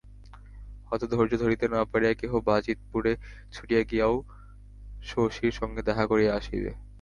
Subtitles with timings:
[0.87, 3.11] হয়তো ধৈর্য ধরিতে না পারিয়া কেহ বাজিতপুরে
[3.53, 4.15] ছুটিয়া গিয়াও
[5.01, 6.71] শশীর সঙ্গে দেখা করিয়া আসিবে।